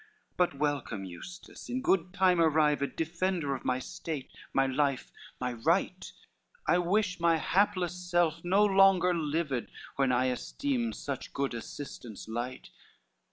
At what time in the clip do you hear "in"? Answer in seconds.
1.69-1.83